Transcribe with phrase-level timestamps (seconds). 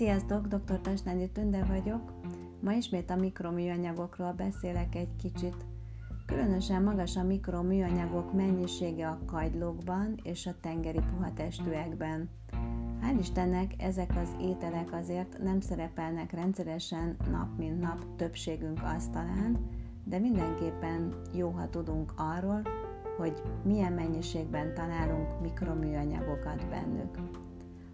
[0.00, 0.80] Sziasztok, dr.
[0.80, 2.12] Tasnányi Tünde vagyok.
[2.60, 5.56] Ma ismét a mikroműanyagokról beszélek egy kicsit.
[6.26, 12.28] Különösen magas a mikroműanyagok mennyisége a kagylókban és a tengeri puhatestűekben.
[13.02, 19.58] Hál' Istennek ezek az ételek azért nem szerepelnek rendszeresen nap mint nap többségünk asztalán,
[20.04, 22.62] de mindenképpen jó, ha tudunk arról,
[23.16, 27.18] hogy milyen mennyiségben találunk mikroműanyagokat bennük.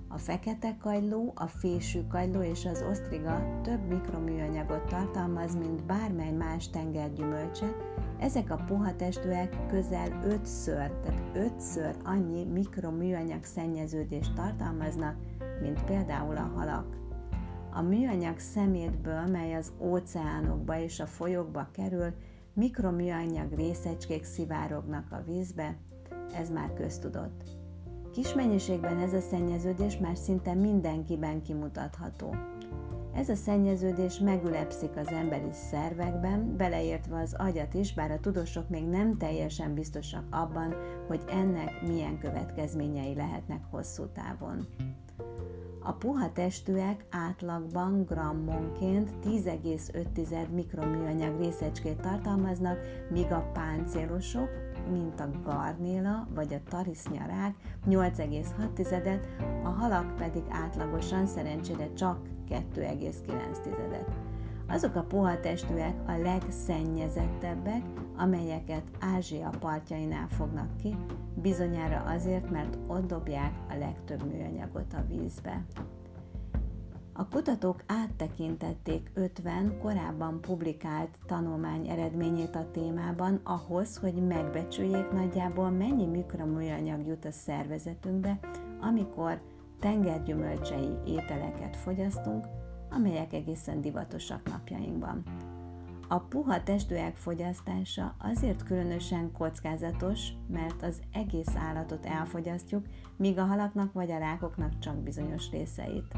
[0.09, 6.70] A fekete kagyló, a fésű kagyló és az osztriga több mikroműanyagot tartalmaz, mint bármely más
[6.70, 7.77] tengergyümölcse,
[8.19, 15.16] ezek a puhatestűek közel ötször, tehát ötször annyi mikroműanyag szennyeződést tartalmaznak,
[15.61, 16.97] mint például a halak.
[17.73, 22.14] A műanyag szemétből, mely az óceánokba és a folyókba kerül,
[22.55, 25.77] mikroműanyag részecskék szivárognak a vízbe,
[26.34, 27.66] ez már köztudott.
[28.16, 32.34] Kis mennyiségben ez a szennyeződés már szinte mindenkiben kimutatható.
[33.14, 38.84] Ez a szennyeződés megülepszik az emberi szervekben, beleértve az agyat is, bár a tudósok még
[38.84, 40.75] nem teljesen biztosak abban,
[41.06, 44.67] hogy ennek milyen következményei lehetnek hosszú távon.
[45.89, 52.79] A puha testűek átlagban grammonként 10,5 mikroműanyag részecskét tartalmaznak,
[53.11, 54.48] míg a páncélosok,
[54.91, 57.55] mint a garnéla vagy a tarisznyarák
[57.89, 59.27] 8,6-et,
[59.64, 64.07] a halak pedig átlagosan szerencsére csak 2,9-et.
[64.69, 67.83] Azok a puha testűek a legszennyezettebbek,
[68.17, 70.97] amelyeket Ázsia partjainál fognak ki,
[71.34, 75.64] bizonyára azért, mert ott dobják a legtöbb műanyagot a vízbe.
[77.19, 86.06] A kutatók áttekintették 50 korábban publikált tanulmány eredményét a témában ahhoz, hogy megbecsüljék nagyjából mennyi
[86.06, 88.39] mikroműanyag jut a szervezetünkbe,
[88.80, 89.41] amikor
[89.80, 92.47] tengergyümölcsei ételeket fogyasztunk,
[92.91, 95.23] amelyek egészen divatosak napjainkban.
[96.08, 102.86] A puha testőek fogyasztása azért különösen kockázatos, mert az egész állatot elfogyasztjuk,
[103.17, 106.14] míg a halaknak vagy a rákoknak csak bizonyos részeit.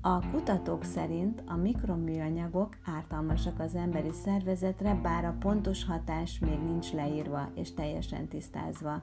[0.00, 6.92] A kutatók szerint a mikroműanyagok ártalmasak az emberi szervezetre, bár a pontos hatás még nincs
[6.92, 9.02] leírva és teljesen tisztázva.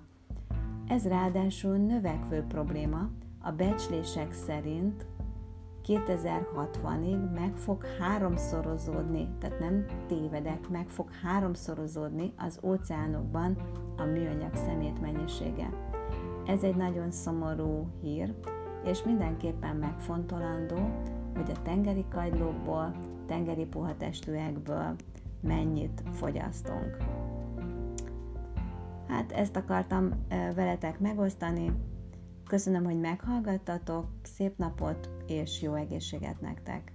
[0.88, 3.10] Ez ráadásul növekvő probléma,
[3.44, 5.06] a becslések szerint
[5.88, 13.58] 2060-ig meg fog háromszorozódni, tehát nem tévedek, meg fog háromszorozódni az óceánokban
[13.98, 15.70] a műanyag szemét mennyisége.
[16.46, 18.34] Ez egy nagyon szomorú hír,
[18.86, 20.78] és mindenképpen megfontolandó,
[21.36, 22.92] hogy a tengeri kagylókból,
[23.26, 24.96] tengeri puhatestűekből
[25.42, 26.98] mennyit fogyasztunk.
[29.08, 30.10] Hát ezt akartam
[30.56, 31.72] veletek megosztani.
[32.52, 36.92] Köszönöm, hogy meghallgattatok, szép napot és jó egészséget nektek!